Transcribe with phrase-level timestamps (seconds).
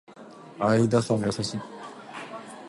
[0.57, 1.59] 相田さんは優しい